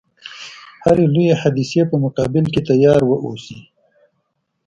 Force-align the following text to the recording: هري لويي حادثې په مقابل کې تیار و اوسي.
هري 0.83 1.05
لويي 1.13 1.33
حادثې 1.41 1.81
په 1.91 1.95
مقابل 2.03 2.43
کې 2.53 2.61
تیار 2.69 3.01
و 3.05 3.11
اوسي. 3.25 3.57